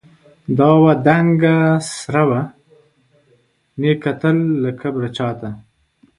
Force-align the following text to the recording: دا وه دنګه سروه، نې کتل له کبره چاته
دا 0.57 0.69
وه 0.81 0.93
دنګه 1.05 1.55
سروه، 1.99 2.41
نې 3.81 3.91
کتل 4.03 4.37
له 4.63 4.71
کبره 4.81 5.09
چاته 5.17 5.49